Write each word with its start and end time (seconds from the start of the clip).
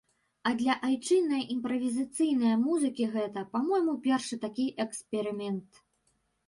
А 0.49 0.53
для 0.61 0.73
айчыннае 0.87 1.41
імправізацыйнае 1.55 2.55
музыкі 2.65 3.07
гэта, 3.15 3.45
па-мойму, 3.55 3.93
першы 4.09 4.35
такі 4.49 4.65
эксперымент. 4.87 5.69